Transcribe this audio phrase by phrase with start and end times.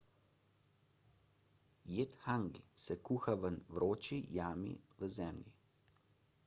[1.95, 5.55] jed hangi se kuha v vroči jami v zemlji